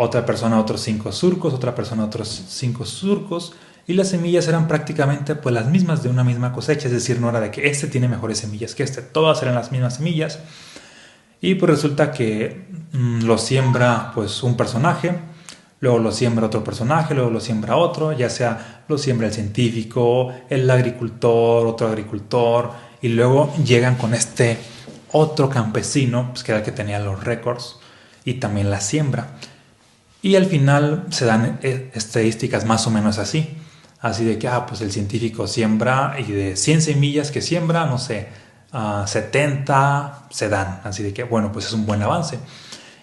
Otra 0.00 0.24
persona 0.24 0.60
otros 0.60 0.80
cinco 0.82 1.10
surcos, 1.10 1.52
otra 1.52 1.74
persona 1.74 2.04
otros 2.04 2.44
cinco 2.48 2.84
surcos. 2.84 3.54
Y 3.88 3.94
las 3.94 4.10
semillas 4.10 4.46
eran 4.46 4.68
prácticamente 4.68 5.34
pues, 5.34 5.52
las 5.52 5.66
mismas 5.66 6.04
de 6.04 6.08
una 6.08 6.22
misma 6.22 6.52
cosecha, 6.52 6.86
es 6.86 6.92
decir, 6.92 7.20
no 7.20 7.30
era 7.30 7.40
de 7.40 7.50
que 7.50 7.66
este 7.68 7.88
tiene 7.88 8.06
mejores 8.06 8.38
semillas 8.38 8.76
que 8.76 8.84
este, 8.84 9.02
todas 9.02 9.42
eran 9.42 9.56
las 9.56 9.72
mismas 9.72 9.96
semillas. 9.96 10.38
Y 11.40 11.56
pues 11.56 11.70
resulta 11.70 12.12
que 12.12 12.68
mm, 12.92 13.24
lo 13.24 13.38
siembra 13.38 14.12
pues 14.14 14.44
un 14.44 14.56
personaje, 14.56 15.18
luego 15.80 15.98
lo 15.98 16.12
siembra 16.12 16.46
otro 16.46 16.62
personaje, 16.62 17.14
luego 17.14 17.30
lo 17.30 17.40
siembra 17.40 17.74
otro, 17.74 18.12
ya 18.12 18.30
sea 18.30 18.84
lo 18.86 18.98
siembra 18.98 19.26
el 19.26 19.32
científico, 19.32 20.32
el 20.48 20.70
agricultor, 20.70 21.66
otro 21.66 21.88
agricultor, 21.88 22.70
y 23.02 23.08
luego 23.08 23.52
llegan 23.64 23.96
con 23.96 24.14
este 24.14 24.58
otro 25.10 25.50
campesino, 25.50 26.28
pues 26.30 26.44
que 26.44 26.52
era 26.52 26.60
el 26.60 26.64
que 26.64 26.70
tenía 26.70 27.00
los 27.00 27.24
récords, 27.24 27.80
y 28.24 28.34
también 28.34 28.70
la 28.70 28.80
siembra. 28.80 29.38
Y 30.22 30.36
al 30.36 30.46
final 30.46 31.06
se 31.10 31.24
dan 31.24 31.60
eh, 31.62 31.90
estadísticas 31.94 32.64
más 32.64 32.86
o 32.86 32.90
menos 32.90 33.18
así. 33.18 33.56
Así 34.00 34.24
de 34.24 34.38
que, 34.38 34.48
ah, 34.48 34.66
pues 34.66 34.80
el 34.80 34.92
científico 34.92 35.46
siembra 35.46 36.16
y 36.18 36.30
de 36.30 36.56
100 36.56 36.82
semillas 36.82 37.30
que 37.30 37.42
siembra, 37.42 37.86
no 37.86 37.98
sé, 37.98 38.28
70 38.72 40.26
se 40.30 40.48
dan. 40.48 40.80
Así 40.84 41.02
de 41.02 41.12
que, 41.12 41.24
bueno, 41.24 41.50
pues 41.52 41.66
es 41.66 41.72
un 41.72 41.86
buen 41.86 42.02
avance. 42.02 42.38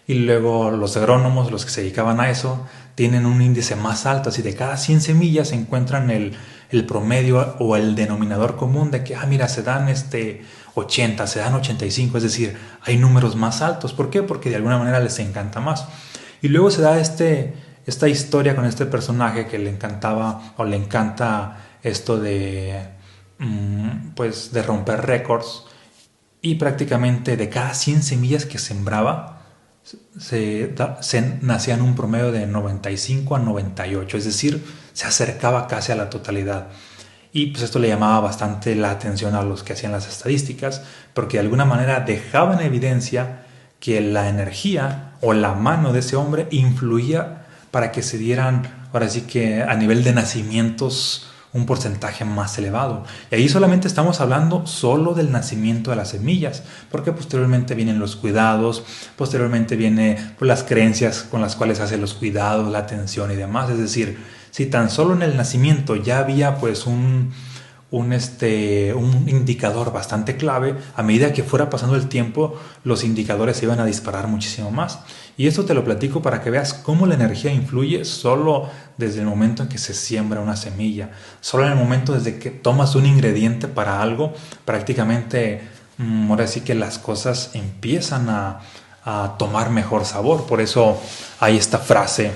Y 0.07 0.13
luego 0.13 0.72
los 0.72 0.95
agrónomos, 0.95 1.51
los 1.51 1.65
que 1.65 1.72
se 1.72 1.81
dedicaban 1.81 2.19
a 2.19 2.29
eso, 2.29 2.65
tienen 2.95 3.25
un 3.25 3.41
índice 3.41 3.75
más 3.75 4.05
alto. 4.05 4.29
Así 4.29 4.41
de 4.41 4.55
cada 4.55 4.77
100 4.77 5.01
semillas 5.01 5.50
se 5.50 5.55
encuentran 5.55 6.10
el 6.10 6.38
el 6.69 6.86
promedio 6.86 7.55
o 7.60 7.75
el 7.75 7.95
denominador 7.95 8.55
común 8.55 8.91
de 8.91 9.03
que, 9.03 9.15
ah, 9.15 9.25
mira, 9.27 9.48
se 9.48 9.63
dan 9.63 9.89
este 9.89 10.43
80, 10.75 11.27
se 11.27 11.39
dan 11.39 11.53
85, 11.53 12.17
es 12.17 12.24
decir, 12.24 12.57
hay 12.81 12.98
números 12.98 13.36
más 13.36 13.62
altos. 13.62 13.93
¿Por 13.93 14.10
qué? 14.10 14.24
Porque 14.24 14.50
de 14.50 14.57
alguna 14.57 14.77
manera 14.77 15.00
les 15.00 15.19
encanta 15.19 15.60
más. 15.60 15.88
Y 16.46 16.48
luego 16.48 16.70
se 16.70 16.84
da 16.84 17.00
este, 17.00 17.56
esta 17.88 18.08
historia 18.08 18.56
con 18.56 18.66
este 18.66 18.86
personaje 18.86 19.48
que 19.48 19.58
le 19.58 19.72
encantaba 19.72 20.54
o 20.58 20.64
le 20.64 20.75
encanta 20.75 21.58
esto 21.82 22.20
de, 22.20 22.88
mm, 23.40 24.10
pues, 24.16 24.52
de 24.54 24.62
romper 24.62 25.08
récords. 25.08 25.64
Y 26.44 26.54
prácticamente 26.54 27.36
de 27.36 27.50
cada 27.50 27.74
100 27.74 28.04
semillas 28.04 28.46
que 28.46 28.60
sembraba, 28.60 29.42
se, 30.20 30.75
se, 31.00 31.40
nacían 31.42 31.82
un 31.82 31.96
promedio 31.96 32.32
de 32.32 32.46
95 32.46 33.38
a 33.38 33.40
98, 33.40 34.18
es 34.18 34.25
decir, 34.25 34.64
se 34.94 35.08
acercaba 35.08 35.66
casi 35.66 35.94
a 35.94 35.96
la 35.96 36.12
totalidad. 36.12 36.68
Y 37.34 37.48
pues 37.48 37.64
esto 37.64 37.80
le 37.80 37.88
llamaba 37.88 38.20
bastante 38.20 38.75
la 38.75 38.92
atención 38.92 39.34
a 39.34 39.42
los 39.42 39.64
que 39.64 39.74
hacían 39.74 39.94
las 39.94 40.08
estadísticas, 40.08 40.84
porque 41.16 41.38
de 41.38 41.42
alguna 41.46 41.66
manera 41.66 42.02
dejaba 42.02 42.54
en 42.54 42.60
evidencia 42.60 43.45
que 43.86 44.01
la 44.01 44.30
energía 44.30 45.12
o 45.22 45.34
la 45.34 45.54
mano 45.54 45.94
de 45.94 46.00
ese 46.00 46.15
hombre 46.15 46.48
influía 46.50 47.46
para 47.70 47.92
que 47.92 48.01
se 48.01 48.18
dieran, 48.18 48.63
ahora 48.92 49.08
sí 49.10 49.22
que 49.22 49.62
a 49.62 49.75
nivel 49.75 50.04
de 50.04 50.12
nacimientos, 50.12 51.27
un 51.54 51.68
porcentaje 51.68 52.25
más 52.25 52.58
elevado. 52.58 53.04
Y 53.30 53.36
ahí 53.36 53.48
solamente 53.48 53.88
estamos 53.88 54.22
hablando 54.22 54.65
solo 54.65 55.13
del 55.13 55.32
nacimiento 55.32 55.92
de 55.92 55.98
las 55.98 56.10
semillas, 56.10 56.63
porque 56.89 57.12
posteriormente 57.12 57.75
vienen 57.75 58.00
los 58.00 58.15
cuidados, 58.15 58.84
posteriormente 59.15 59.75
vienen 59.75 60.34
pues, 60.39 60.48
las 60.50 60.63
creencias 60.63 61.22
con 61.22 61.42
las 61.42 61.56
cuales 61.56 61.80
hace 61.80 62.00
los 62.00 62.15
cuidados, 62.15 62.72
la 62.72 62.80
atención 62.80 63.32
y 63.32 63.36
demás. 63.36 63.70
Es 63.70 63.77
decir, 63.77 64.18
si 64.50 64.65
tan 64.65 64.89
solo 64.89 65.13
en 65.13 65.22
el 65.22 65.38
nacimiento 65.38 65.96
ya 65.96 66.18
había 66.18 66.58
pues 66.58 66.88
un, 66.88 67.34
un, 67.96 68.12
este, 68.12 68.94
un 68.94 69.30
indicador 69.30 69.94
bastante 69.94 70.36
clave, 70.36 70.75
a 70.98 71.02
medida 71.02 71.32
que 71.32 71.44
fuera 71.44 71.70
pasando 71.70 71.96
el 71.96 72.10
tiempo, 72.10 72.60
los 72.84 73.06
indicadores 73.06 73.56
se 73.56 73.66
iban 73.66 73.80
a 73.80 73.86
disparar 73.86 74.28
muchísimo 74.28 74.70
más. 74.70 75.00
Y 75.38 75.48
esto 75.48 75.64
te 75.64 75.74
lo 75.74 75.86
platico 75.86 76.22
para 76.22 76.42
que 76.42 76.50
veas 76.50 76.74
cómo 76.74 77.06
la 77.06 77.16
energía 77.16 77.54
influye 77.54 78.04
solo 78.04 78.70
desde 78.98 79.22
el 79.22 79.28
momento 79.28 79.64
en 79.64 79.70
que 79.70 79.78
se 79.78 79.94
siembra 79.94 80.42
una 80.42 80.58
semilla, 80.58 81.12
solo 81.40 81.66
en 81.66 81.72
el 81.72 81.78
momento 81.78 82.12
desde 82.12 82.38
que 82.38 82.52
tomas 82.52 82.96
un 82.96 83.06
ingrediente 83.06 83.70
para 83.70 84.02
algo, 84.02 84.34
prácticamente 84.66 85.62
mm, 85.98 86.32
ahora 86.32 86.48
sí 86.48 86.62
que 86.62 86.75
las 86.75 87.00
cosas 87.00 87.52
empiezan 87.54 88.28
a, 88.28 88.60
a 89.06 89.36
tomar 89.40 89.70
mejor 89.70 90.04
sabor. 90.04 90.46
Por 90.48 90.60
eso 90.60 91.02
hay 91.40 91.56
esta 91.56 91.78
frase 91.78 92.32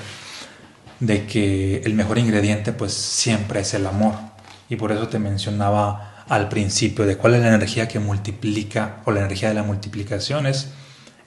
de 1.01 1.25
que 1.25 1.82
el 1.84 1.96
mejor 1.96 2.18
ingrediente 2.18 2.72
pues 2.72 2.94
siempre 2.94 3.60
es 3.60 3.74
el 3.74 3.86
amor. 3.88 4.28
Y 4.69 4.75
por 4.75 4.91
eso 4.91 5.07
te 5.07 5.19
mencionaba 5.19 6.23
al 6.29 6.47
principio 6.47 7.05
de 7.05 7.17
cuál 7.17 7.35
es 7.35 7.41
la 7.41 7.49
energía 7.49 7.88
que 7.88 7.99
multiplica 7.99 9.01
o 9.05 9.11
la 9.11 9.21
energía 9.21 9.49
de 9.49 9.55
la 9.55 9.63
multiplicación 9.63 10.45
es, 10.45 10.69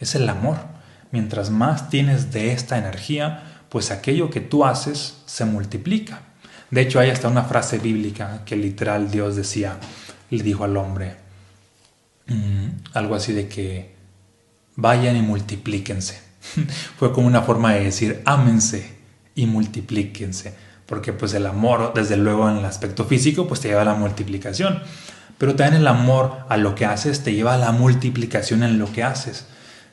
es 0.01 0.15
el 0.15 0.29
amor. 0.29 0.59
Mientras 1.11 1.51
más 1.51 1.91
tienes 1.91 2.33
de 2.33 2.53
esta 2.53 2.79
energía, 2.79 3.43
pues 3.69 3.91
aquello 3.91 4.31
que 4.31 4.41
tú 4.41 4.65
haces 4.65 5.19
se 5.27 5.45
multiplica. 5.45 6.21
De 6.71 6.81
hecho, 6.81 7.01
hay 7.01 7.11
hasta 7.11 7.29
una 7.29 7.45
frase 7.45 7.79
bíblica 7.79 8.43
que 8.47 8.57
literal 8.57 9.11
Dios 9.11 9.37
decía, 9.37 9.77
le 10.31 10.43
dijo 10.43 10.65
al 10.65 10.77
hombre, 10.77 11.17
mm, 12.29 12.67
algo 12.95 13.15
así 13.15 13.33
de 13.33 13.49
que 13.49 13.95
vayan 14.77 15.17
y 15.17 15.23
multiplíquense. 15.23 16.21
Fue 16.99 17.13
como 17.13 17.27
una 17.27 17.43
forma 17.43 17.75
de 17.75 17.85
decir, 17.85 18.23
ámense 18.25 18.95
y 19.35 19.47
multiplíquense, 19.47 20.55
porque 20.93 21.15
pues 21.15 21.33
el 21.33 21.47
amor, 21.47 21.93
desde 21.95 22.19
luego 22.19 22.51
en 22.51 22.59
el 22.59 22.67
aspecto 22.67 23.07
físico, 23.07 23.49
pues 23.49 23.61
te 23.61 23.69
lleva 23.69 23.81
a 23.81 23.87
la 23.87 23.95
multiplicación, 23.95 24.83
pero 25.39 25.55
también 25.55 25.81
el 25.81 25.89
amor 25.89 26.41
a 26.51 26.59
lo 26.59 26.75
que 26.75 26.85
haces 26.85 27.25
te 27.25 27.33
lleva 27.33 27.55
a 27.55 27.57
la 27.57 27.73
multiplicación 27.73 28.63
en 28.63 28.79
lo 28.79 28.93
que 28.93 29.03
haces. 29.03 29.47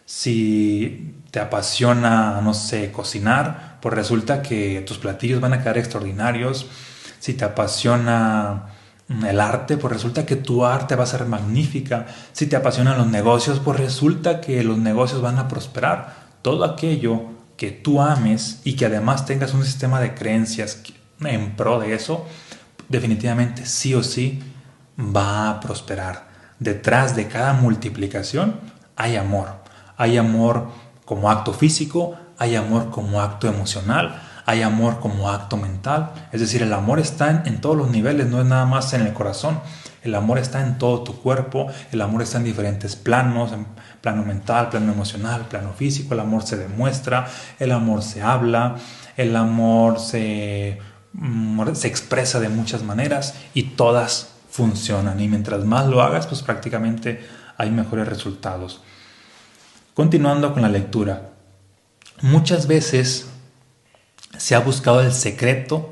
Si 0.03 1.15
te 1.31 1.39
apasiona, 1.39 2.41
no 2.41 2.53
sé, 2.53 2.91
cocinar, 2.91 3.77
pues 3.81 3.95
resulta 3.95 4.41
que 4.41 4.83
tus 4.85 4.97
platillos 4.97 5.39
van 5.39 5.53
a 5.53 5.59
quedar 5.61 5.77
extraordinarios. 5.77 6.67
Si 7.19 7.33
te 7.33 7.45
apasiona 7.45 8.65
el 9.07 9.39
arte, 9.39 9.77
pues 9.77 9.93
resulta 9.93 10.25
que 10.25 10.35
tu 10.35 10.65
arte 10.65 10.97
va 10.97 11.05
a 11.05 11.07
ser 11.07 11.23
magnífica. 11.27 12.07
Si 12.33 12.47
te 12.47 12.57
apasionan 12.57 12.97
los 12.97 13.07
negocios, 13.07 13.61
pues 13.63 13.79
resulta 13.79 14.41
que 14.41 14.65
los 14.65 14.77
negocios 14.77 15.21
van 15.21 15.37
a 15.37 15.47
prosperar. 15.47 16.27
Todo 16.41 16.65
aquello 16.65 17.38
que 17.59 17.71
tú 17.71 18.01
ames 18.01 18.61
y 18.63 18.77
que 18.77 18.85
además 18.85 19.25
tengas 19.25 19.53
un 19.53 19.65
sistema 19.65 19.99
de 19.99 20.15
creencias 20.15 20.81
en 21.19 21.57
pro 21.57 21.77
de 21.77 21.93
eso, 21.93 22.25
definitivamente 22.87 23.65
sí 23.65 23.93
o 23.93 24.01
sí 24.01 24.41
va 24.97 25.49
a 25.49 25.59
prosperar. 25.59 26.29
Detrás 26.59 27.17
de 27.17 27.27
cada 27.27 27.51
multiplicación 27.51 28.61
hay 28.95 29.17
amor. 29.17 29.49
Hay 29.97 30.17
amor 30.17 30.69
como 31.03 31.29
acto 31.29 31.51
físico, 31.51 32.15
hay 32.37 32.55
amor 32.55 32.91
como 32.91 33.19
acto 33.19 33.49
emocional, 33.49 34.21
hay 34.45 34.61
amor 34.61 35.01
como 35.01 35.29
acto 35.29 35.57
mental, 35.57 36.13
es 36.31 36.39
decir, 36.39 36.63
el 36.63 36.71
amor 36.71 36.97
está 36.99 37.43
en, 37.45 37.59
todos 37.59 37.75
los 37.75 37.89
niveles, 37.89 38.27
no 38.27 38.39
es 38.39 38.45
nada 38.45 38.65
más 38.65 38.93
en 38.93 39.01
el 39.01 39.11
corazón. 39.11 39.59
El 40.01 40.15
amor 40.15 40.37
está 40.39 40.65
en 40.65 40.77
todo 40.77 41.03
tu 41.03 41.21
cuerpo, 41.21 41.67
el 41.91 42.01
amor 42.01 42.21
está 42.21 42.37
en 42.37 42.45
diferentes 42.45 42.95
planos, 42.95 43.51
en 43.51 43.65
plano 44.01 44.23
mental, 44.23 44.69
plano 44.69 44.91
emocional, 44.91 45.47
plano 45.49 45.73
físico, 45.73 46.13
el 46.13 46.21
amor 46.21 46.43
se 46.43 46.57
demuestra, 46.57 47.27
el 47.59 47.71
amor 47.71 48.01
se 48.01 48.21
habla, 48.21 48.77
el 49.17 49.35
amor 49.35 49.99
se, 49.99 50.79
mm, 51.13 51.73
se 51.73 51.87
expresa 51.87 52.39
de 52.39 52.49
muchas 52.49 52.83
maneras 52.83 53.35
y 53.53 53.63
todas 53.63 54.29
funcionan. 54.49 55.19
Y 55.19 55.27
mientras 55.27 55.65
más 55.65 55.87
lo 55.87 56.01
hagas, 56.01 56.27
pues 56.27 56.41
prácticamente 56.41 57.25
hay 57.57 57.71
mejores 57.71 58.07
resultados. 58.07 58.81
Continuando 59.93 60.53
con 60.53 60.61
la 60.61 60.69
lectura. 60.69 61.31
Muchas 62.21 62.67
veces 62.67 63.27
se 64.37 64.55
ha 64.55 64.59
buscado 64.59 65.01
el 65.01 65.11
secreto 65.11 65.89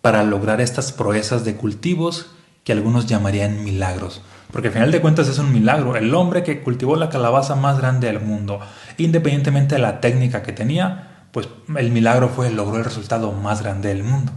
para 0.00 0.24
lograr 0.24 0.60
estas 0.60 0.92
proezas 0.92 1.44
de 1.44 1.56
cultivos 1.56 2.30
que 2.64 2.72
algunos 2.72 3.06
llamarían 3.06 3.64
milagros. 3.64 4.22
Porque 4.52 4.68
al 4.68 4.74
final 4.74 4.90
de 4.90 5.00
cuentas 5.00 5.28
es 5.28 5.38
un 5.38 5.52
milagro. 5.52 5.96
El 5.96 6.14
hombre 6.14 6.42
que 6.42 6.62
cultivó 6.62 6.96
la 6.96 7.08
calabaza 7.08 7.54
más 7.54 7.78
grande 7.78 8.08
del 8.08 8.20
mundo, 8.20 8.60
independientemente 8.98 9.76
de 9.76 9.80
la 9.80 10.00
técnica 10.00 10.42
que 10.42 10.52
tenía, 10.52 11.26
pues 11.32 11.48
el 11.76 11.90
milagro 11.90 12.28
fue 12.28 12.50
logró 12.50 12.76
el 12.78 12.84
resultado 12.84 13.32
más 13.32 13.62
grande 13.62 13.88
del 13.88 14.02
mundo. 14.02 14.32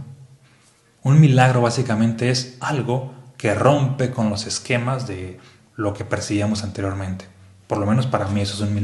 Un 1.02 1.20
milagro 1.20 1.60
básicamente 1.60 2.30
es 2.30 2.56
algo 2.60 3.12
que 3.36 3.54
rompe 3.54 4.10
con 4.10 4.30
los 4.30 4.46
esquemas 4.46 5.06
de 5.06 5.38
lo 5.76 5.92
que 5.92 6.04
percibíamos 6.04 6.62
anteriormente. 6.62 7.26
Por 7.66 7.78
lo 7.78 7.86
menos 7.86 8.06
para 8.06 8.28
mí 8.28 8.40
eso 8.40 8.54
es 8.54 8.60
un 8.60 8.72
milagro. 8.72 8.72